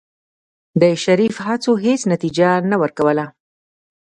د 0.81 0.83
شريف 1.03 1.35
هڅو 1.47 1.71
هېڅ 1.85 2.01
نتيجه 2.13 2.49
نه 2.71 2.75
ورکوله. 2.81 3.25